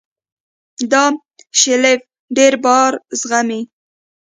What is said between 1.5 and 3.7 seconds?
شیلف ډېر بار زغمي.